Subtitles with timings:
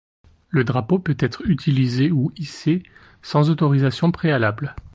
[0.49, 2.81] Le drapeau peut être utilisé ou hissé
[3.21, 4.73] sans autorisation préalable.